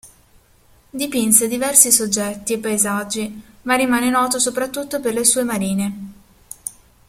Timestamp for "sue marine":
5.23-6.11